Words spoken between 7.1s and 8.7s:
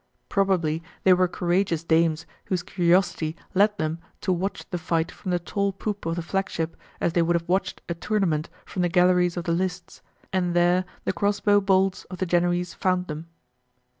they would have watched a tournament